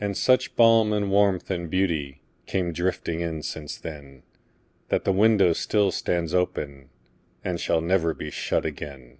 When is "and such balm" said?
0.00-0.92